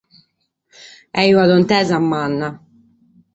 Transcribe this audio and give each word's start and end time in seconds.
Est 1.21 1.31
una 1.35 1.45
tontesa 1.51 1.97
manna. 2.11 2.49